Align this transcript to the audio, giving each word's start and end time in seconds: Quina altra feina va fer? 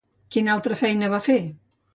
Quina 0.35 0.51
altra 0.55 0.79
feina 0.81 1.13
va 1.15 1.23
fer? 1.29 1.39